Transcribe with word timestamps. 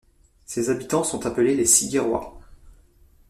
Ses 0.47 0.71
habitants 0.71 1.03
sont 1.03 1.27
appelés 1.27 1.53
les 1.55 1.67
Siguerois. 1.67 2.41